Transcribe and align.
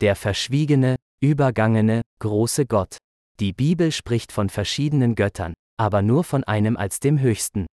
der 0.00 0.16
verschwiegene, 0.16 0.96
übergangene, 1.20 2.02
große 2.18 2.66
Gott. 2.66 2.98
Die 3.40 3.52
Bibel 3.52 3.92
spricht 3.92 4.32
von 4.32 4.48
verschiedenen 4.48 5.14
Göttern, 5.14 5.54
aber 5.78 6.02
nur 6.02 6.24
von 6.24 6.44
einem 6.44 6.76
als 6.76 7.00
dem 7.00 7.20
höchsten. 7.20 7.66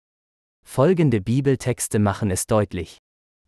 Folgende 0.64 1.20
Bibeltexte 1.20 1.98
machen 1.98 2.30
es 2.30 2.46
deutlich. 2.46 2.98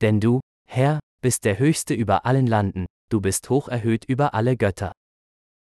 Denn 0.00 0.20
du, 0.20 0.40
Herr, 0.68 1.00
bist 1.22 1.44
der 1.44 1.58
Höchste 1.58 1.94
über 1.94 2.26
allen 2.26 2.46
Landen, 2.46 2.86
du 3.08 3.20
bist 3.20 3.50
hoch 3.50 3.68
erhöht 3.68 4.04
über 4.04 4.34
alle 4.34 4.56
Götter. 4.56 4.92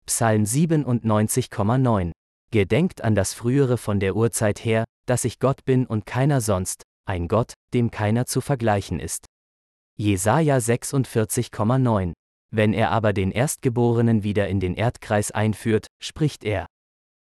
Psalm 0.06 0.44
97,9 0.44 2.12
Gedenkt 2.52 3.04
an 3.04 3.16
das 3.16 3.34
Frühere 3.34 3.78
von 3.78 4.00
der 4.00 4.16
Urzeit 4.16 4.64
her, 4.64 4.84
dass 5.06 5.26
ich 5.26 5.40
Gott 5.40 5.66
bin 5.66 5.86
und 5.86 6.06
keiner 6.06 6.42
sonst, 6.42 6.84
ein 7.06 7.28
Gott, 7.28 7.54
dem 7.74 7.90
keiner 7.90 8.26
zu 8.26 8.42
vergleichen 8.42 9.00
ist. 9.00 9.26
Jesaja 9.96 10.58
46,9 10.58 12.14
Wenn 12.56 12.74
er 12.74 12.92
aber 12.92 13.14
den 13.14 13.32
Erstgeborenen 13.32 14.22
wieder 14.22 14.48
in 14.48 14.60
den 14.60 14.76
Erdkreis 14.76 15.32
einführt, 15.32 15.88
spricht 16.00 16.44
er. 16.44 16.68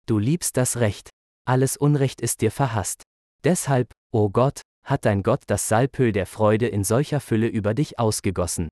Du 0.08 0.18
liebst 0.18 0.58
das 0.58 0.78
Recht, 0.78 1.12
alles 1.46 1.78
Unrecht 1.78 2.22
ist 2.22 2.42
dir 2.42 2.50
verhasst. 2.50 3.04
Deshalb, 3.44 3.92
o 4.12 4.32
Gott, 4.32 4.62
hat 4.84 5.06
dein 5.06 5.22
Gott 5.22 5.44
das 5.46 5.68
Salpöl 5.68 6.12
der 6.12 6.26
Freude 6.26 6.68
in 6.68 6.84
solcher 6.84 7.20
Fülle 7.20 7.48
über 7.48 7.76
dich 7.76 8.00
ausgegossen. 8.00 8.70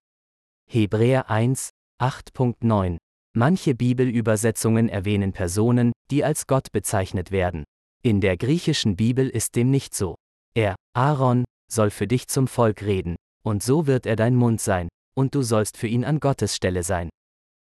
Hebräer 0.68 1.30
1, 1.30 1.70
8.9 2.02 2.98
Manche 3.36 3.76
Bibelübersetzungen 3.76 4.90
erwähnen 4.90 5.34
Personen, 5.34 5.92
die 6.10 6.24
als 6.24 6.48
Gott 6.48 6.72
bezeichnet 6.72 7.30
werden. 7.30 7.64
In 8.02 8.22
der 8.22 8.38
griechischen 8.38 8.96
Bibel 8.96 9.30
ist 9.30 9.56
dem 9.56 9.70
nicht 9.70 9.94
so. 9.94 10.16
Er, 10.56 10.76
Aaron, 10.96 11.46
soll 11.72 11.92
für 11.92 12.08
dich 12.08 12.28
zum 12.28 12.48
Volk 12.48 12.82
reden, 12.82 13.18
und 13.44 13.62
so 13.62 13.86
wird 13.86 14.08
er 14.08 14.16
dein 14.16 14.36
Mund 14.36 14.62
sein, 14.62 14.90
und 15.16 15.36
du 15.36 15.42
sollst 15.42 15.78
für 15.78 15.88
ihn 15.88 16.06
an 16.06 16.20
Gottes 16.20 16.56
Stelle 16.56 16.84
sein. 16.84 17.10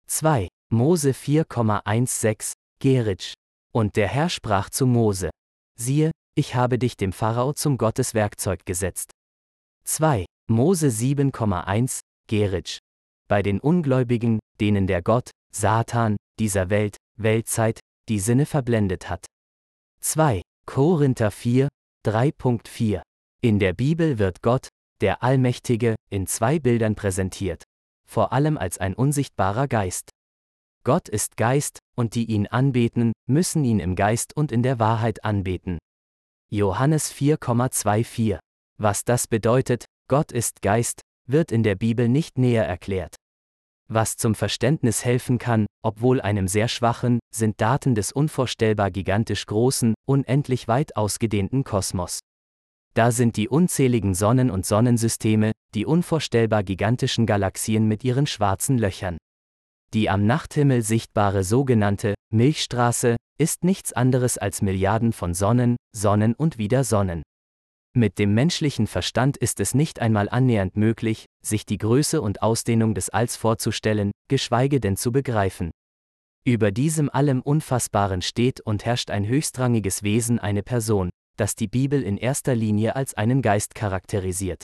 2. 0.07 0.49
Mose 0.71 1.11
4,16 1.11 2.53
Geritsch. 2.81 3.35
Und 3.73 3.97
der 3.97 4.09
Herr 4.09 4.29
sprach 4.29 4.71
zu 4.71 4.87
Mose: 4.87 5.31
Siehe, 5.79 6.11
ich 6.35 6.55
habe 6.55 6.79
dich 6.79 6.97
dem 6.97 7.13
Pharao 7.13 7.53
zum 7.53 7.79
Gotteswerkzeug 7.79 8.65
gesetzt. 8.65 9.11
2. 9.85 10.25
Mose 10.49 10.89
7,1 10.89 12.01
Geritsch. 12.29 12.79
Bei 13.29 13.43
den 13.43 13.61
Ungläubigen, 13.61 14.39
denen 14.61 14.87
der 14.87 15.03
Gott, 15.03 15.31
Satan, 15.55 16.17
dieser 16.39 16.71
Welt, 16.71 16.97
Weltzeit, 17.19 17.81
die 18.09 18.19
Sinne 18.19 18.47
verblendet 18.47 19.09
hat. 19.09 19.27
2. 20.01 20.43
Korinther 20.67 21.31
4, 21.31 21.69
3.4. 22.07 23.03
In 23.41 23.59
der 23.59 23.73
Bibel 23.73 24.19
wird 24.19 24.43
Gott, 24.43 24.69
der 25.03 25.23
Allmächtige, 25.23 25.97
in 26.11 26.27
zwei 26.27 26.59
Bildern 26.59 26.95
präsentiert, 26.95 27.65
vor 28.09 28.33
allem 28.33 28.57
als 28.57 28.79
ein 28.79 28.95
unsichtbarer 28.95 29.69
Geist. 29.69 30.11
Gott 30.85 31.09
ist 31.09 31.37
Geist, 31.37 31.79
und 31.95 32.15
die 32.15 32.25
ihn 32.25 32.47
anbeten, 32.47 33.13
müssen 33.29 33.65
ihn 33.65 33.81
im 33.81 33.95
Geist 33.95 34.37
und 34.37 34.51
in 34.51 34.63
der 34.63 34.79
Wahrheit 34.79 35.25
anbeten. 35.25 35.79
Johannes 36.51 37.13
4,24. 37.13 38.39
Was 38.79 39.05
das 39.05 39.27
bedeutet, 39.27 39.85
Gott 40.09 40.33
ist 40.33 40.63
Geist, 40.63 41.01
wird 41.27 41.53
in 41.53 41.63
der 41.63 41.77
Bibel 41.77 42.09
nicht 42.09 42.39
näher 42.39 42.67
erklärt. 42.67 43.15
Was 43.89 44.17
zum 44.17 44.35
Verständnis 44.35 45.05
helfen 45.05 45.39
kann, 45.39 45.67
obwohl 45.83 46.21
einem 46.21 46.49
sehr 46.49 46.69
schwachen, 46.69 47.21
sind 47.35 47.61
Daten 47.61 47.95
des 47.95 48.13
unvorstellbar 48.13 48.91
gigantisch 48.91 49.47
großen, 49.47 49.95
unendlich 50.07 50.67
weit 50.69 50.97
ausgedehnten 50.97 51.65
Kosmos. 51.65 52.21
Da 52.95 53.11
sind 53.11 53.37
die 53.37 53.49
unzähligen 53.49 54.15
Sonnen 54.15 54.51
und 54.51 54.67
Sonnensysteme, 54.67 55.53
die 55.75 55.87
unvorstellbar 55.87 56.63
gigantischen 56.63 57.25
Galaxien 57.25 57.89
mit 57.89 58.05
ihren 58.05 58.27
schwarzen 58.27 58.77
Löchern. 58.77 59.17
Die 59.95 60.11
am 60.11 60.27
Nachthimmel 60.27 60.83
sichtbare 60.83 61.45
sogenannte 61.45 62.15
Milchstraße 62.33 63.17
ist 63.39 63.65
nichts 63.65 63.93
anderes 63.93 64.39
als 64.39 64.63
Milliarden 64.63 65.13
von 65.13 65.35
Sonnen, 65.35 65.77
Sonnen 65.95 66.35
und 66.35 66.59
wieder 66.59 66.85
Sonnen. 66.85 67.23
Mit 67.95 68.19
dem 68.19 68.33
menschlichen 68.33 68.87
Verstand 68.87 69.37
ist 69.37 69.61
es 69.61 69.75
nicht 69.75 70.01
einmal 70.01 70.29
annähernd 70.31 70.77
möglich, 70.77 71.27
sich 71.45 71.67
die 71.67 71.77
Größe 71.77 72.23
und 72.23 72.41
Ausdehnung 72.41 72.95
des 72.95 73.11
Alls 73.11 73.37
vorzustellen, 73.37 74.13
geschweige 74.29 74.81
denn 74.81 74.97
zu 74.97 75.13
begreifen. 75.13 75.71
Über 76.45 76.73
diesem 76.73 77.11
allem 77.11 77.43
Unfassbaren 77.43 78.23
steht 78.23 78.61
und 78.61 78.85
herrscht 78.87 79.11
ein 79.11 79.27
höchstrangiges 79.27 80.03
Wesen, 80.03 80.39
eine 80.39 80.63
Person, 80.63 81.11
das 81.43 81.57
die 81.57 81.67
Bibel 81.67 82.05
in 82.05 82.19
erster 82.19 82.55
Linie 82.55 82.95
als 82.95 83.15
einen 83.15 83.43
Geist 83.43 83.75
charakterisiert. 83.75 84.63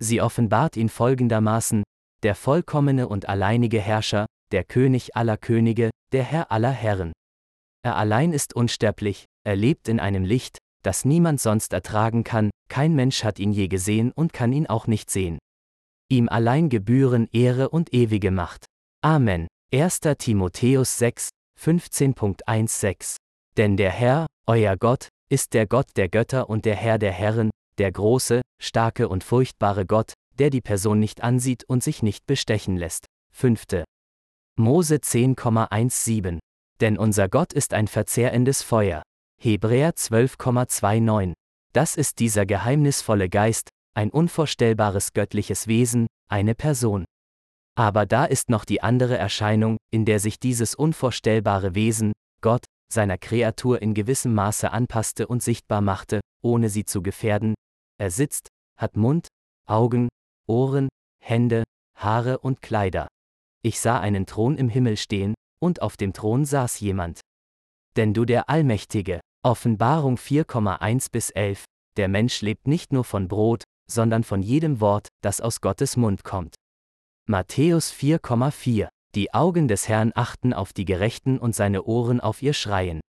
Sie 0.00 0.22
offenbart 0.22 0.76
ihn 0.76 0.88
folgendermaßen, 0.88 1.82
der 2.22 2.36
vollkommene 2.36 3.08
und 3.08 3.28
alleinige 3.28 3.80
Herrscher, 3.80 4.26
der 4.52 4.62
König 4.62 5.16
aller 5.16 5.36
Könige, 5.36 5.90
der 6.12 6.22
Herr 6.22 6.52
aller 6.52 6.70
Herren. 6.70 7.10
Er 7.82 7.96
allein 7.96 8.32
ist 8.32 8.54
unsterblich, 8.54 9.24
er 9.44 9.56
lebt 9.56 9.88
in 9.88 9.98
einem 9.98 10.24
Licht, 10.24 10.58
das 10.84 11.04
niemand 11.04 11.40
sonst 11.40 11.72
ertragen 11.72 12.22
kann, 12.22 12.50
kein 12.68 12.94
Mensch 12.94 13.24
hat 13.24 13.40
ihn 13.40 13.52
je 13.52 13.66
gesehen 13.66 14.12
und 14.12 14.32
kann 14.32 14.52
ihn 14.52 14.68
auch 14.68 14.86
nicht 14.86 15.10
sehen. 15.10 15.40
Ihm 16.08 16.28
allein 16.28 16.68
gebühren 16.68 17.26
Ehre 17.32 17.68
und 17.70 17.92
ewige 17.92 18.30
Macht. 18.30 18.64
Amen. 19.02 19.48
1. 19.74 20.02
Timotheus 20.18 20.98
6, 20.98 21.30
15.16 21.60 23.16
Denn 23.56 23.76
der 23.76 23.90
Herr, 23.90 24.26
euer 24.46 24.76
Gott, 24.76 25.08
ist 25.28 25.54
der 25.54 25.66
Gott 25.66 25.88
der 25.96 26.08
Götter 26.08 26.48
und 26.48 26.64
der 26.64 26.76
Herr 26.76 26.98
der 26.98 27.12
Herren, 27.12 27.50
der 27.78 27.92
große, 27.92 28.42
starke 28.60 29.08
und 29.08 29.24
furchtbare 29.24 29.86
Gott, 29.86 30.12
der 30.38 30.50
die 30.50 30.60
Person 30.60 31.00
nicht 31.00 31.22
ansieht 31.22 31.64
und 31.64 31.82
sich 31.82 32.02
nicht 32.02 32.26
bestechen 32.26 32.76
lässt. 32.76 33.06
5. 33.32 33.84
Mose 34.56 34.96
10,17. 34.96 36.38
Denn 36.80 36.98
unser 36.98 37.28
Gott 37.28 37.52
ist 37.52 37.74
ein 37.74 37.88
verzehrendes 37.88 38.62
Feuer. 38.62 39.02
Hebräer 39.40 39.92
12,29. 39.92 41.34
Das 41.72 41.96
ist 41.96 42.18
dieser 42.20 42.46
geheimnisvolle 42.46 43.28
Geist, 43.28 43.68
ein 43.94 44.10
unvorstellbares 44.10 45.12
göttliches 45.12 45.66
Wesen, 45.66 46.06
eine 46.28 46.54
Person. 46.54 47.04
Aber 47.74 48.06
da 48.06 48.24
ist 48.24 48.48
noch 48.48 48.64
die 48.64 48.82
andere 48.82 49.18
Erscheinung, 49.18 49.76
in 49.90 50.06
der 50.06 50.20
sich 50.20 50.40
dieses 50.40 50.74
unvorstellbare 50.74 51.74
Wesen, 51.74 52.12
Gott, 52.40 52.64
seiner 52.92 53.18
Kreatur 53.18 53.82
in 53.82 53.94
gewissem 53.94 54.34
Maße 54.34 54.70
anpasste 54.70 55.26
und 55.26 55.42
sichtbar 55.42 55.80
machte, 55.80 56.20
ohne 56.42 56.68
sie 56.68 56.84
zu 56.84 57.02
gefährden. 57.02 57.54
Er 57.98 58.10
sitzt, 58.10 58.48
hat 58.78 58.96
Mund, 58.96 59.28
Augen, 59.66 60.08
Ohren, 60.46 60.88
Hände, 61.22 61.64
Haare 61.96 62.38
und 62.38 62.62
Kleider. 62.62 63.08
Ich 63.62 63.80
sah 63.80 63.98
einen 63.98 64.26
Thron 64.26 64.56
im 64.56 64.68
Himmel 64.68 64.96
stehen, 64.96 65.34
und 65.60 65.82
auf 65.82 65.96
dem 65.96 66.12
Thron 66.12 66.44
saß 66.44 66.78
jemand. 66.80 67.20
Denn 67.96 68.14
du 68.14 68.24
der 68.24 68.48
Allmächtige, 68.48 69.20
Offenbarung 69.42 70.16
4,1 70.16 71.10
bis 71.10 71.30
11, 71.30 71.64
der 71.96 72.08
Mensch 72.08 72.42
lebt 72.42 72.68
nicht 72.68 72.92
nur 72.92 73.04
von 73.04 73.26
Brot, 73.26 73.64
sondern 73.90 74.22
von 74.22 74.42
jedem 74.42 74.80
Wort, 74.80 75.08
das 75.22 75.40
aus 75.40 75.60
Gottes 75.60 75.96
Mund 75.96 76.24
kommt. 76.24 76.54
Matthäus 77.28 77.92
4,4 77.92 78.88
Die 79.16 79.32
Augen 79.32 79.66
des 79.66 79.88
Herrn 79.88 80.12
achten 80.14 80.52
auf 80.52 80.74
die 80.74 80.84
Gerechten 80.84 81.38
und 81.38 81.54
seine 81.54 81.84
Ohren 81.84 82.20
auf 82.20 82.42
ihr 82.42 82.52
Schreien. 82.52 83.00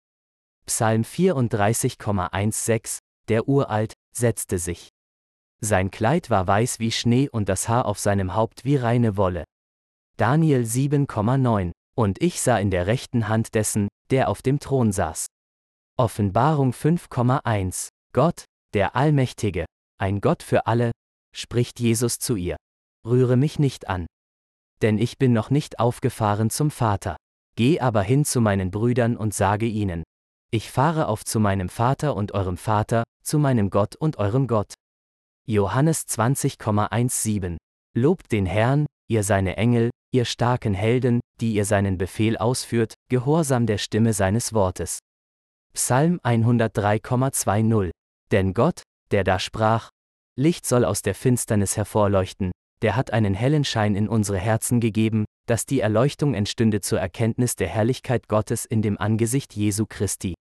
Psalm 0.66 1.01
34,16 1.01 3.00
Der 3.28 3.50
Uralt 3.50 3.91
setzte 4.16 4.57
sich. 4.57 4.88
Sein 5.59 5.91
Kleid 5.91 6.29
war 6.29 6.47
weiß 6.47 6.79
wie 6.79 6.94
Schnee 6.94 7.28
und 7.28 7.50
das 7.50 7.68
Haar 7.68 7.85
auf 7.85 8.00
seinem 8.00 8.35
Haupt 8.35 8.63
wie 8.63 8.78
reine 8.78 9.18
Wolle. 9.18 9.44
Daniel 10.16 10.62
7,9 10.62 11.73
Und 11.94 12.22
ich 12.24 12.39
sah 12.39 12.57
in 12.57 12.72
der 12.72 12.88
rechten 12.88 13.28
Hand 13.28 13.53
dessen, 13.53 13.89
der 14.09 14.29
auf 14.29 14.41
dem 14.41 14.59
Thron 14.62 14.94
saß. 14.94 15.25
Offenbarung 15.97 16.72
5,1 16.72 17.89
Gott, 18.13 18.45
der 18.74 18.95
Allmächtige, 18.95 19.66
ein 20.00 20.22
Gott 20.22 20.41
für 20.41 20.68
alle, 20.68 20.91
spricht 21.35 21.81
Jesus 21.81 22.18
zu 22.18 22.38
ihr. 22.38 22.56
Rühre 23.06 23.35
mich 23.35 23.59
nicht 23.59 23.89
an. 23.89 24.06
Denn 24.82 24.98
ich 24.98 25.18
bin 25.18 25.34
noch 25.34 25.50
nicht 25.50 25.80
aufgefahren 25.80 26.50
zum 26.50 26.72
Vater. 26.72 27.18
Geh 27.56 27.80
aber 27.80 28.04
hin 28.04 28.25
zu 28.25 28.42
meinen 28.42 28.69
Brüdern 28.69 29.18
und 29.18 29.34
sage 29.34 29.66
ihnen. 29.66 30.04
Ich 30.51 30.72
fahre 30.72 31.07
auf 31.07 31.25
zu 31.25 31.40
meinem 31.40 31.69
Vater 31.69 32.16
und 32.16 32.34
eurem 32.34 32.57
Vater, 32.57 33.04
zu 33.24 33.40
meinem 33.40 33.69
Gott 33.69 33.96
und 33.96 34.18
eurem 34.18 34.48
Gott. 34.48 34.74
Johannes 35.46 36.04
20,17 36.07 37.57
Lobt 37.96 38.31
den 38.31 38.46
Herrn, 38.46 38.86
ihr 39.10 39.24
seine 39.24 39.57
Engel, 39.57 39.90
ihr 40.13 40.25
starken 40.25 40.74
Helden, 40.74 41.19
die 41.42 41.54
ihr 41.54 41.66
seinen 41.66 41.98
Befehl 41.98 42.38
ausführt, 42.38 42.94
gehorsam 43.10 43.66
der 43.66 43.78
Stimme 43.78 44.13
seines 44.13 44.54
Wortes. 44.54 45.00
Psalm 45.74 46.19
103,20 46.24 47.92
Denn 48.31 48.54
Gott, 48.54 48.84
der 49.12 49.24
da 49.24 49.40
sprach, 49.40 49.90
Licht 50.36 50.66
soll 50.66 50.86
aus 50.86 51.01
der 51.01 51.16
Finsternis 51.16 51.78
hervorleuchten, 51.78 52.51
der 52.81 52.95
hat 52.95 53.12
einen 53.12 53.33
hellen 53.33 53.63
Schein 53.63 53.95
in 53.95 54.07
unsere 54.07 54.38
Herzen 54.38 54.79
gegeben, 54.79 55.25
dass 55.47 55.65
die 55.65 55.79
Erleuchtung 55.79 56.33
entstünde 56.33 56.81
zur 56.81 57.00
Erkenntnis 57.00 57.56
der 57.56 57.68
Herrlichkeit 57.68 58.27
Gottes 58.27 58.65
in 58.65 58.81
dem 58.81 58.97
Angesicht 58.97 59.56
Jesu 59.56 59.85
Christi. 59.88 60.35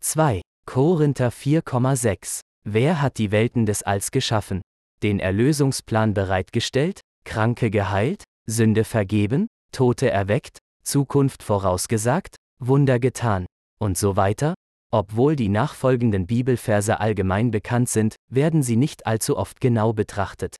2. 0.00 0.40
Korinther 0.66 1.30
4,6 1.30 2.40
Wer 2.64 3.00
hat 3.00 3.18
die 3.18 3.30
Welten 3.30 3.66
des 3.66 3.82
Alls 3.82 4.10
geschaffen? 4.10 4.60
Den 5.02 5.18
Erlösungsplan 5.18 6.14
bereitgestellt? 6.14 7.00
Kranke 7.24 7.70
geheilt? 7.70 8.24
Sünde 8.46 8.84
vergeben? 8.84 9.46
Tote 9.72 10.10
erweckt, 10.10 10.58
Zukunft 10.82 11.42
vorausgesagt, 11.42 12.36
Wunder 12.58 12.98
getan 12.98 13.46
und 13.78 13.96
so 13.96 14.16
weiter? 14.16 14.54
Obwohl 14.92 15.36
die 15.36 15.48
nachfolgenden 15.48 16.26
Bibelverse 16.26 16.98
allgemein 16.98 17.50
bekannt 17.50 17.88
sind, 17.88 18.16
werden 18.28 18.62
sie 18.62 18.76
nicht 18.76 19.06
allzu 19.06 19.36
oft 19.36 19.60
genau 19.60 19.92
betrachtet. 19.92 20.56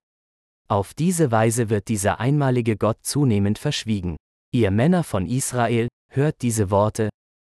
Auf 0.71 0.95
diese 0.95 1.33
Weise 1.33 1.69
wird 1.69 1.89
dieser 1.89 2.21
einmalige 2.21 2.77
Gott 2.77 2.99
zunehmend 3.03 3.59
verschwiegen. 3.59 4.17
Ihr 4.55 4.71
Männer 4.71 5.03
von 5.03 5.27
Israel, 5.27 5.89
hört 6.13 6.43
diese 6.43 6.71
Worte. 6.71 7.09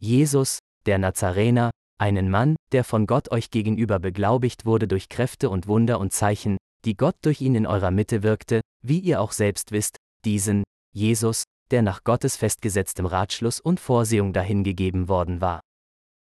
Jesus, 0.01 0.61
der 0.87 0.97
Nazarener, 0.97 1.73
einen 2.01 2.31
Mann, 2.31 2.57
der 2.73 2.85
von 2.85 3.07
Gott 3.07 3.31
euch 3.31 3.51
gegenüber 3.51 3.99
beglaubigt 3.99 4.65
wurde 4.65 4.89
durch 4.89 5.11
Kräfte 5.11 5.51
und 5.51 5.67
Wunder 5.67 6.01
und 6.01 6.15
Zeichen, 6.15 6.57
die 6.87 6.97
Gott 6.97 7.17
durch 7.21 7.43
ihn 7.43 7.55
in 7.55 7.67
eurer 7.67 7.91
Mitte 7.91 8.23
wirkte, 8.23 8.63
wie 8.83 9.01
ihr 9.01 9.21
auch 9.21 9.33
selbst 9.33 9.73
wisst, 9.73 9.99
diesen, 10.25 10.65
Jesus, 10.95 11.45
der 11.71 11.83
nach 11.83 12.05
Gottes 12.05 12.37
festgesetztem 12.37 13.05
Ratschluss 13.05 13.61
und 13.61 13.79
Vorsehung 13.79 14.33
dahingegeben 14.33 15.09
worden 15.09 15.43
war. 15.43 15.61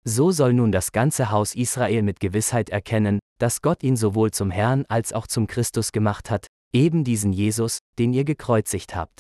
So 0.04 0.32
soll 0.32 0.52
nun 0.52 0.74
das 0.74 0.92
ganze 0.92 1.32
Haus 1.32 1.56
Israel 1.56 2.02
mit 2.02 2.20
Gewissheit 2.20 2.70
erkennen, 2.70 3.20
dass 3.40 3.62
Gott 3.62 3.84
ihn 3.84 3.96
sowohl 3.96 4.32
zum 4.32 4.52
Herrn 4.52 4.84
als 4.90 5.14
auch 5.14 5.28
zum 5.28 5.48
Christus 5.48 5.94
gemacht 5.94 6.30
hat, 6.30 6.48
eben 6.74 7.04
diesen 7.04 7.34
Jesus, 7.34 7.80
den 8.00 8.14
ihr 8.14 8.24
gekreuzigt 8.26 8.96
habt. 8.96 9.20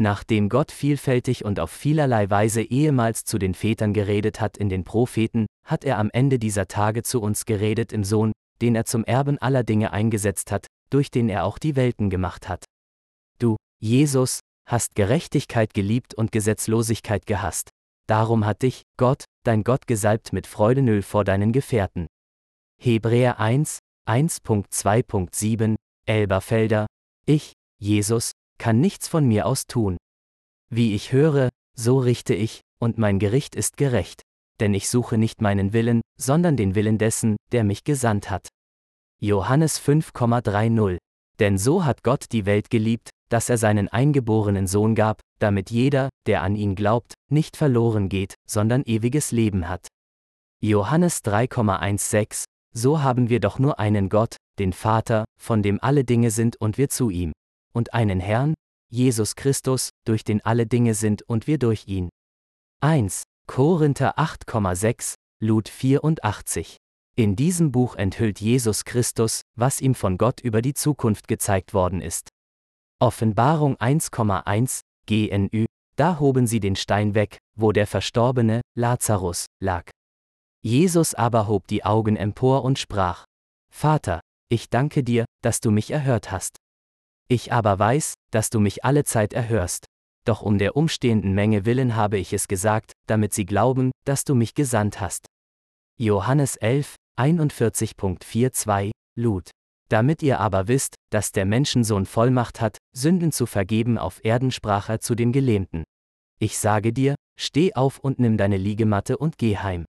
Nachdem 0.00 0.48
Gott 0.48 0.72
vielfältig 0.72 1.44
und 1.44 1.60
auf 1.60 1.70
vielerlei 1.70 2.28
Weise 2.28 2.62
ehemals 2.62 3.24
zu 3.24 3.38
den 3.38 3.54
Vätern 3.54 3.94
geredet 3.94 4.40
hat 4.40 4.56
in 4.56 4.68
den 4.68 4.82
Propheten, 4.84 5.46
hat 5.64 5.84
er 5.84 5.98
am 5.98 6.10
Ende 6.12 6.40
dieser 6.40 6.66
Tage 6.66 7.04
zu 7.04 7.22
uns 7.22 7.46
geredet 7.46 7.92
im 7.92 8.02
Sohn, 8.02 8.32
den 8.60 8.74
er 8.74 8.86
zum 8.86 9.04
Erben 9.04 9.38
aller 9.38 9.62
Dinge 9.62 9.92
eingesetzt 9.92 10.50
hat, 10.50 10.66
durch 10.90 11.10
den 11.10 11.28
er 11.28 11.44
auch 11.44 11.58
die 11.58 11.76
Welten 11.76 12.10
gemacht 12.10 12.48
hat. 12.48 12.64
Du, 13.38 13.56
Jesus, 13.80 14.40
hast 14.66 14.96
Gerechtigkeit 14.96 15.74
geliebt 15.74 16.14
und 16.14 16.32
Gesetzlosigkeit 16.32 17.26
gehasst. 17.26 17.70
Darum 18.06 18.44
hat 18.44 18.62
dich, 18.62 18.82
Gott, 18.98 19.24
dein 19.44 19.64
Gott 19.64 19.86
gesalbt 19.86 20.32
mit 20.32 20.46
Freudenöl 20.46 21.02
vor 21.02 21.24
deinen 21.24 21.52
Gefährten. 21.52 22.06
Hebräer 22.80 23.40
1, 23.40 23.78
1.2.7, 24.06 25.76
Elberfelder, 26.06 26.86
ich, 27.26 27.54
Jesus, 27.80 28.32
kann 28.58 28.80
nichts 28.80 29.08
von 29.08 29.26
mir 29.26 29.46
aus 29.46 29.66
tun. 29.66 29.96
Wie 30.70 30.94
ich 30.94 31.12
höre, 31.12 31.48
so 31.76 31.98
richte 31.98 32.34
ich, 32.34 32.60
und 32.78 32.98
mein 32.98 33.18
Gericht 33.18 33.54
ist 33.54 33.76
gerecht, 33.76 34.22
denn 34.60 34.74
ich 34.74 34.88
suche 34.88 35.16
nicht 35.16 35.40
meinen 35.40 35.72
Willen, 35.72 36.02
sondern 36.18 36.56
den 36.56 36.74
Willen 36.74 36.98
dessen, 36.98 37.36
der 37.52 37.64
mich 37.64 37.84
gesandt 37.84 38.30
hat. 38.30 38.48
Johannes 39.20 39.80
5,30 39.80 40.98
Denn 41.38 41.56
so 41.56 41.84
hat 41.84 42.02
Gott 42.02 42.26
die 42.32 42.44
Welt 42.44 42.68
geliebt, 42.68 43.10
dass 43.30 43.48
er 43.48 43.56
seinen 43.56 43.88
eingeborenen 43.88 44.66
Sohn 44.66 44.94
gab, 44.94 45.20
damit 45.38 45.70
jeder, 45.70 46.08
der 46.26 46.42
an 46.42 46.56
ihn 46.56 46.74
glaubt, 46.74 47.14
nicht 47.30 47.56
verloren 47.56 48.08
geht, 48.08 48.34
sondern 48.48 48.82
ewiges 48.84 49.32
Leben 49.32 49.68
hat. 49.68 49.88
Johannes 50.60 51.22
3,16 51.24 52.44
So 52.72 53.02
haben 53.02 53.28
wir 53.28 53.40
doch 53.40 53.58
nur 53.58 53.78
einen 53.78 54.08
Gott, 54.08 54.36
den 54.58 54.72
Vater, 54.72 55.24
von 55.40 55.62
dem 55.62 55.82
alle 55.82 56.04
Dinge 56.04 56.30
sind 56.30 56.56
und 56.56 56.78
wir 56.78 56.88
zu 56.88 57.10
ihm 57.10 57.32
und 57.74 57.92
einen 57.92 58.20
Herrn, 58.20 58.54
Jesus 58.90 59.34
Christus, 59.34 59.90
durch 60.06 60.24
den 60.24 60.44
alle 60.44 60.66
Dinge 60.66 60.94
sind 60.94 61.22
und 61.22 61.46
wir 61.46 61.58
durch 61.58 61.86
ihn. 61.86 62.08
1. 62.80 63.24
Korinther 63.46 64.18
8,6, 64.18 65.14
Lud 65.42 65.68
84. 65.68 66.76
In 67.16 67.36
diesem 67.36 67.72
Buch 67.72 67.96
enthüllt 67.96 68.40
Jesus 68.40 68.84
Christus, 68.84 69.42
was 69.56 69.80
ihm 69.80 69.94
von 69.94 70.16
Gott 70.18 70.40
über 70.40 70.62
die 70.62 70.74
Zukunft 70.74 71.28
gezeigt 71.28 71.74
worden 71.74 72.00
ist. 72.00 72.28
Offenbarung 73.00 73.76
1,1, 73.76 74.80
GNÜ, 75.06 75.66
da 75.96 76.18
hoben 76.18 76.46
sie 76.46 76.60
den 76.60 76.76
Stein 76.76 77.14
weg, 77.14 77.38
wo 77.56 77.72
der 77.72 77.86
verstorbene, 77.86 78.60
Lazarus, 78.76 79.46
lag. 79.60 79.90
Jesus 80.62 81.14
aber 81.14 81.46
hob 81.46 81.66
die 81.66 81.84
Augen 81.84 82.16
empor 82.16 82.64
und 82.64 82.78
sprach, 82.78 83.24
Vater, 83.70 84.20
ich 84.48 84.70
danke 84.70 85.02
dir, 85.02 85.24
dass 85.42 85.60
du 85.60 85.70
mich 85.70 85.90
erhört 85.90 86.30
hast. 86.30 86.56
Ich 87.28 87.52
aber 87.52 87.78
weiß, 87.78 88.14
dass 88.30 88.50
du 88.50 88.60
mich 88.60 88.84
alle 88.84 89.04
Zeit 89.04 89.32
erhörst. 89.32 89.86
Doch 90.24 90.42
um 90.42 90.58
der 90.58 90.76
umstehenden 90.76 91.34
Menge 91.34 91.66
willen 91.66 91.96
habe 91.96 92.18
ich 92.18 92.32
es 92.32 92.48
gesagt, 92.48 92.92
damit 93.06 93.34
sie 93.34 93.44
glauben, 93.44 93.90
dass 94.04 94.24
du 94.24 94.34
mich 94.34 94.54
gesandt 94.54 95.00
hast. 95.00 95.26
Johannes 95.98 96.56
11, 96.56 96.96
41.42, 97.20 98.90
Lud. 99.16 99.50
Damit 99.90 100.22
ihr 100.22 100.40
aber 100.40 100.66
wisst, 100.66 100.94
dass 101.10 101.30
der 101.30 101.44
Menschensohn 101.44 102.06
Vollmacht 102.06 102.60
hat, 102.60 102.78
Sünden 102.96 103.32
zu 103.32 103.46
vergeben 103.46 103.98
auf 103.98 104.24
Erden 104.24 104.50
sprach 104.50 104.88
er 104.88 105.00
zu 105.00 105.14
dem 105.14 105.32
Gelähmten. 105.32 105.84
Ich 106.38 106.58
sage 106.58 106.92
dir, 106.92 107.14
steh 107.38 107.74
auf 107.74 107.98
und 107.98 108.18
nimm 108.18 108.36
deine 108.36 108.56
Liegematte 108.56 109.18
und 109.18 109.38
geh 109.38 109.56
heim. 109.56 109.84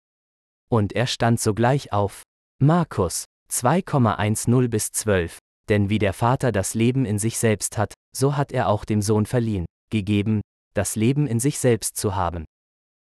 Und 0.69 0.93
er 0.93 1.07
stand 1.07 1.39
sogleich 1.39 1.93
auf. 1.93 2.23
Markus 2.59 3.25
2,10 3.51 4.67
bis 4.67 4.91
12 4.91 5.39
denn 5.69 5.89
wie 5.89 5.99
der 5.99 6.13
Vater 6.13 6.51
das 6.51 6.73
Leben 6.73 7.05
in 7.05 7.19
sich 7.19 7.37
selbst 7.37 7.77
hat, 7.77 7.93
so 8.15 8.37
hat 8.37 8.51
er 8.51 8.69
auch 8.69 8.85
dem 8.85 9.01
Sohn 9.01 9.25
verliehen, 9.25 9.65
gegeben, 9.89 10.41
das 10.73 10.95
Leben 10.95 11.27
in 11.27 11.39
sich 11.39 11.59
selbst 11.59 11.97
zu 11.97 12.15
haben. 12.15 12.45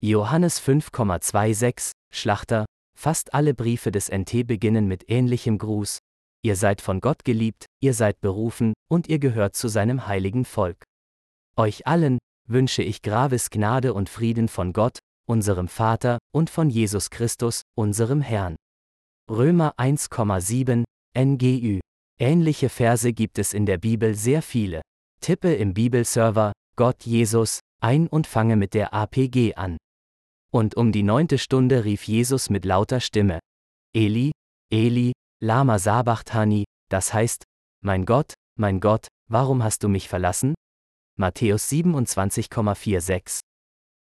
Johannes 0.01 0.61
5,26, 0.61 1.91
Schlachter, 2.13 2.65
fast 2.97 3.33
alle 3.33 3.53
Briefe 3.53 3.91
des 3.91 4.09
NT 4.09 4.47
beginnen 4.47 4.87
mit 4.87 5.09
ähnlichem 5.09 5.57
Gruß. 5.57 5.99
Ihr 6.41 6.55
seid 6.55 6.81
von 6.81 7.01
Gott 7.01 7.25
geliebt, 7.25 7.65
ihr 7.81 7.93
seid 7.93 8.21
berufen, 8.21 8.73
und 8.89 9.09
ihr 9.09 9.19
gehört 9.19 9.55
zu 9.55 9.67
seinem 9.67 10.07
heiligen 10.07 10.45
Volk. 10.45 10.83
Euch 11.57 11.85
allen 11.85 12.17
wünsche 12.47 12.81
ich 12.81 13.01
graves 13.01 13.49
Gnade 13.49 13.93
und 13.93 14.09
Frieden 14.09 14.47
von 14.47 14.71
Gott, 14.73 14.99
unserem 15.27 15.67
Vater, 15.67 16.17
und 16.33 16.49
von 16.49 16.69
Jesus 16.69 17.09
Christus, 17.09 17.63
unserem 17.75 18.21
Herrn. 18.21 18.55
Römer 19.29 19.73
1,7, 19.77 20.83
NGÜ 21.17 21.79
Ähnliche 22.21 22.69
Verse 22.69 23.13
gibt 23.13 23.39
es 23.39 23.53
in 23.53 23.65
der 23.65 23.77
Bibel 23.77 24.15
sehr 24.15 24.41
viele. 24.41 24.81
Tippe 25.21 25.53
im 25.53 25.73
Bibelserver 25.73 26.51
Gott 26.75 27.05
Jesus 27.05 27.59
ein 27.81 28.07
und 28.07 28.27
fange 28.27 28.55
mit 28.55 28.73
der 28.73 28.93
APG 28.93 29.55
an. 29.55 29.77
Und 30.51 30.75
um 30.75 30.91
die 30.91 31.03
neunte 31.03 31.37
Stunde 31.37 31.85
rief 31.85 32.03
Jesus 32.03 32.49
mit 32.49 32.65
lauter 32.65 32.99
Stimme. 32.99 33.39
Eli, 33.93 34.31
Eli, 34.71 35.13
Lama 35.41 35.79
Sabachthani, 35.79 36.65
das 36.89 37.13
heißt, 37.13 37.43
mein 37.81 38.05
Gott, 38.05 38.33
mein 38.57 38.81
Gott, 38.81 39.07
warum 39.29 39.63
hast 39.63 39.83
du 39.83 39.87
mich 39.87 40.09
verlassen? 40.09 40.53
Matthäus 41.17 41.69
27,46. 41.71 43.39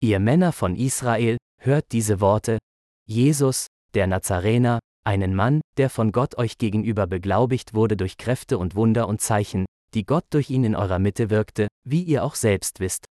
Ihr 0.01 0.21
Männer 0.21 0.53
von 0.53 0.75
Israel, 0.75 1.37
hört 1.61 1.93
diese 1.93 2.23
Worte. 2.23 2.59
Jesus, 3.07 3.67
der 3.93 4.07
Nazarener, 4.07 4.79
einen 5.05 5.35
Mann, 5.35 5.61
der 5.77 5.91
von 5.91 6.13
Gott 6.13 6.39
euch 6.39 6.57
gegenüber 6.57 7.07
beglaubigt 7.07 7.75
wurde 7.75 7.99
durch 7.99 8.17
Kräfte 8.17 8.57
und 8.57 8.75
Wunder 8.75 9.07
und 9.07 9.21
Zeichen, 9.21 9.67
die 9.93 10.07
Gott 10.07 10.25
durch 10.31 10.49
ihn 10.49 10.65
in 10.65 10.77
eurer 10.77 10.99
Mitte 10.99 11.29
wirkte, 11.29 11.69
wie 11.85 12.03
ihr 12.03 12.25
auch 12.25 12.37
selbst 12.37 12.81
wisst. 12.81 13.05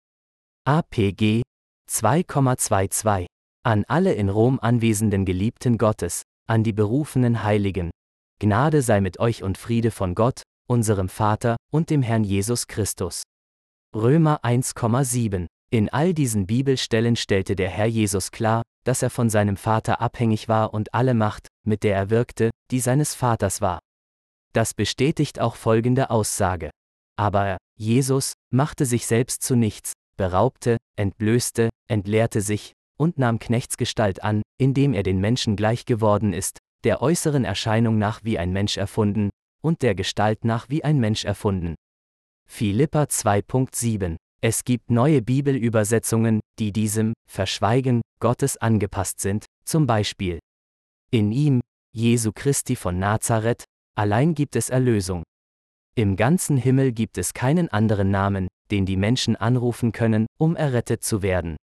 APG 0.65 1.43
2,22 1.87 3.27
An 3.63 3.85
alle 3.87 4.13
in 4.13 4.29
Rom 4.29 4.59
anwesenden 4.59 5.23
Geliebten 5.23 5.77
Gottes, 5.77 6.23
an 6.47 6.63
die 6.63 6.73
berufenen 6.73 7.43
Heiligen. 7.43 7.91
Gnade 8.39 8.83
sei 8.83 9.01
mit 9.01 9.19
euch 9.19 9.41
und 9.41 9.57
Friede 9.57 9.89
von 9.89 10.13
Gott, 10.13 10.43
unserem 10.67 11.09
Vater 11.09 11.55
und 11.71 11.89
dem 11.89 12.03
Herrn 12.03 12.23
Jesus 12.23 12.67
Christus. 12.67 13.23
Römer 13.95 14.43
1,7 14.43 15.47
In 15.71 15.89
all 15.89 16.13
diesen 16.13 16.45
Bibelstellen 16.45 17.15
stellte 17.15 17.55
der 17.55 17.69
Herr 17.69 17.87
Jesus 17.87 18.29
klar, 18.29 18.61
dass 18.83 19.01
er 19.01 19.09
von 19.09 19.31
seinem 19.31 19.57
Vater 19.57 20.01
abhängig 20.01 20.47
war 20.47 20.73
und 20.75 20.93
alle 20.93 21.15
Macht, 21.15 21.47
mit 21.65 21.81
der 21.83 21.95
er 21.95 22.09
wirkte, 22.11 22.51
die 22.69 22.79
seines 22.79 23.15
Vaters 23.15 23.59
war. 23.59 23.79
Das 24.53 24.75
bestätigt 24.75 25.39
auch 25.39 25.55
folgende 25.55 26.11
Aussage. 26.11 26.69
Aber 27.17 27.45
er, 27.45 27.57
Jesus, 27.75 28.33
machte 28.53 28.85
sich 28.85 29.07
selbst 29.07 29.41
zu 29.41 29.55
nichts, 29.55 29.93
beraubte, 30.15 30.77
entblößte, 30.95 31.69
entleerte 31.89 32.41
sich 32.41 32.73
und 32.99 33.17
nahm 33.17 33.39
Knechtsgestalt 33.39 34.23
an, 34.23 34.43
indem 34.59 34.93
er 34.93 35.03
den 35.03 35.19
Menschen 35.19 35.55
gleich 35.55 35.85
geworden 35.85 36.33
ist, 36.33 36.59
der 36.87 37.01
äußeren 37.01 37.43
Erscheinung 37.43 37.97
nach 37.97 38.23
wie 38.23 38.39
ein 38.39 38.53
Mensch 38.53 38.77
erfunden, 38.77 39.29
und 39.61 39.81
der 39.81 39.93
Gestalt 39.93 40.45
nach 40.45 40.69
wie 40.69 40.85
ein 40.85 41.01
Mensch 41.01 41.25
erfunden. 41.25 41.75
Philippa 42.47 43.03
2.7 43.03 44.15
Es 44.39 44.63
gibt 44.63 44.89
neue 44.89 45.21
Bibelübersetzungen, 45.21 46.39
die 46.59 46.71
diesem 46.71 47.11
Verschweigen 47.29 48.01
Gottes 48.21 48.55
angepasst 48.55 49.19
sind, 49.19 49.47
zum 49.65 49.85
Beispiel 49.85 50.39
in 51.11 51.33
ihm, 51.33 51.59
Jesu 51.93 52.31
Christi 52.33 52.77
von 52.77 52.97
Nazareth, 52.99 53.65
allein 53.97 54.33
gibt 54.33 54.55
es 54.55 54.69
Erlösung. 54.69 55.23
Im 55.93 56.15
ganzen 56.15 56.55
Himmel 56.55 56.93
gibt 56.93 57.17
es 57.17 57.33
keinen 57.33 57.67
anderen 57.67 58.11
Namen, 58.11 58.47
den 58.71 58.85
die 58.85 58.95
Menschen 58.95 59.35
anrufen 59.35 59.91
können, 59.91 60.25
um 60.39 60.55
errettet 60.55 61.03
zu 61.03 61.21
werden. 61.21 61.57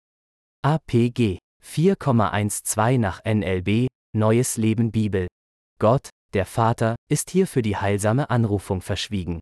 APG 0.63 1.39
4,12 1.63 2.97
nach 2.97 3.21
NLB, 3.23 3.87
Neues 4.15 4.57
Leben 4.57 4.91
Bibel. 4.91 5.25
Gott, 5.79 6.09
der 6.33 6.45
Vater, 6.45 6.95
ist 7.09 7.31
hier 7.31 7.47
für 7.47 7.63
die 7.63 7.77
heilsame 7.77 8.29
Anrufung 8.29 8.81
verschwiegen. 8.81 9.39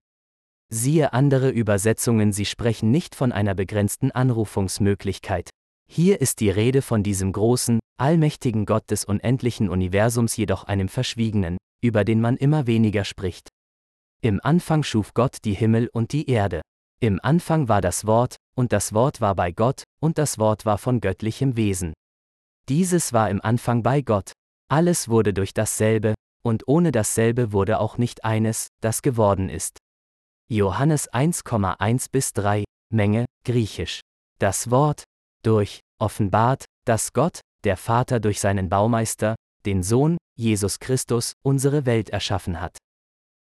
Siehe 0.69 1.11
andere 1.11 1.49
Übersetzungen, 1.49 2.31
sie 2.31 2.45
sprechen 2.45 2.89
nicht 2.89 3.13
von 3.13 3.33
einer 3.33 3.53
begrenzten 3.53 4.11
Anrufungsmöglichkeit. 4.11 5.49
Hier 5.91 6.21
ist 6.21 6.39
die 6.39 6.49
Rede 6.49 6.81
von 6.81 7.03
diesem 7.03 7.33
großen, 7.33 7.81
allmächtigen 7.99 8.65
Gott 8.65 8.89
des 8.89 9.03
unendlichen 9.03 9.67
Universums 9.67 10.37
jedoch 10.37 10.63
einem 10.63 10.87
verschwiegenen, 10.87 11.57
über 11.83 12.05
den 12.05 12.21
man 12.21 12.37
immer 12.37 12.65
weniger 12.65 13.03
spricht. 13.03 13.49
Im 14.21 14.39
Anfang 14.41 14.83
schuf 14.83 15.13
Gott 15.13 15.39
die 15.43 15.53
Himmel 15.53 15.89
und 15.91 16.13
die 16.13 16.29
Erde. 16.29 16.61
Im 17.01 17.19
Anfang 17.21 17.67
war 17.67 17.81
das 17.81 18.07
Wort, 18.07 18.37
und 18.55 18.71
das 18.71 18.93
Wort 18.93 19.19
war 19.19 19.35
bei 19.35 19.51
Gott, 19.51 19.83
und 19.99 20.17
das 20.17 20.39
Wort 20.39 20.65
war 20.65 20.77
von 20.77 21.01
göttlichem 21.01 21.57
Wesen. 21.57 21.91
Dieses 22.69 23.11
war 23.11 23.29
im 23.29 23.41
Anfang 23.41 23.83
bei 23.83 24.01
Gott. 24.01 24.31
Alles 24.71 25.09
wurde 25.09 25.33
durch 25.33 25.53
dasselbe, 25.53 26.15
und 26.45 26.65
ohne 26.65 26.93
dasselbe 26.93 27.51
wurde 27.51 27.81
auch 27.81 27.97
nicht 27.97 28.23
eines, 28.23 28.67
das 28.79 29.01
geworden 29.01 29.49
ist. 29.49 29.77
Johannes 30.49 31.11
1,1 31.11 32.09
bis 32.09 32.31
3, 32.31 32.63
Menge, 32.89 33.25
Griechisch. 33.45 33.99
Das 34.39 34.71
Wort, 34.71 35.03
durch, 35.43 35.81
offenbart, 35.99 36.63
dass 36.85 37.11
Gott, 37.11 37.41
der 37.65 37.75
Vater 37.75 38.21
durch 38.21 38.39
seinen 38.39 38.69
Baumeister, 38.69 39.35
den 39.65 39.83
Sohn, 39.83 40.15
Jesus 40.39 40.79
Christus, 40.79 41.33
unsere 41.43 41.85
Welt 41.85 42.09
erschaffen 42.09 42.61
hat. 42.61 42.77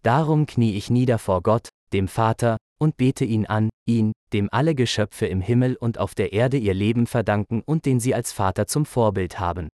Darum 0.02 0.48
knie 0.48 0.76
ich 0.76 0.90
nieder 0.90 1.20
vor 1.20 1.44
Gott, 1.44 1.70
dem 1.94 2.08
Vater, 2.08 2.58
und 2.80 2.98
bete 2.98 3.26
ihn 3.26 3.46
an, 3.46 3.70
ihn, 3.88 4.12
dem 4.34 4.50
alle 4.52 4.74
Geschöpfe 4.74 5.28
im 5.28 5.40
Himmel 5.40 5.76
und 5.76 6.00
auf 6.00 6.16
der 6.16 6.34
Erde 6.34 6.58
ihr 6.58 6.74
Leben 6.74 7.06
verdanken 7.06 7.62
und 7.64 7.86
den 7.86 8.00
sie 8.00 8.16
als 8.16 8.32
Vater 8.32 8.66
zum 8.66 8.88
Vorbild 8.88 9.40
haben. 9.40 9.70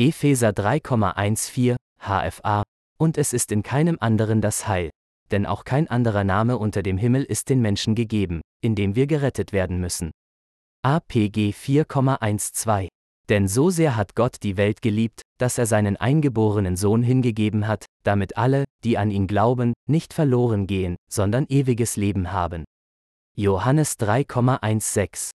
Epheser 0.00 0.50
3,14 0.50 1.74
HFA 1.98 2.62
Und 3.00 3.18
es 3.18 3.32
ist 3.32 3.50
in 3.50 3.64
keinem 3.64 3.96
anderen 3.98 4.40
das 4.40 4.68
Heil, 4.68 4.90
denn 5.32 5.44
auch 5.44 5.64
kein 5.64 5.88
anderer 5.88 6.22
Name 6.22 6.56
unter 6.56 6.84
dem 6.84 6.98
Himmel 6.98 7.24
ist 7.24 7.48
den 7.48 7.60
Menschen 7.60 7.96
gegeben, 7.96 8.40
in 8.60 8.76
dem 8.76 8.94
wir 8.94 9.08
gerettet 9.08 9.52
werden 9.52 9.80
müssen. 9.80 10.12
APG 10.84 11.50
4,12 11.50 12.86
Denn 13.28 13.48
so 13.48 13.70
sehr 13.70 13.96
hat 13.96 14.14
Gott 14.14 14.36
die 14.44 14.56
Welt 14.56 14.82
geliebt, 14.82 15.22
dass 15.36 15.58
er 15.58 15.66
seinen 15.66 15.96
eingeborenen 15.96 16.76
Sohn 16.76 17.02
hingegeben 17.02 17.66
hat, 17.66 17.86
damit 18.04 18.36
alle, 18.36 18.66
die 18.84 18.98
an 18.98 19.10
ihn 19.10 19.26
glauben, 19.26 19.72
nicht 19.88 20.14
verloren 20.14 20.68
gehen, 20.68 20.94
sondern 21.10 21.44
ewiges 21.48 21.96
Leben 21.96 22.30
haben. 22.30 22.64
Johannes 23.34 23.98
3,16 23.98 25.32